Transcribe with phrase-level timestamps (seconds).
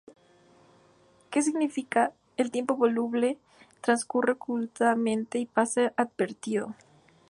[1.29, 3.37] Que significa: "El tiempo voluble
[3.81, 6.73] transcurre ocultamente y pasa inadvertido".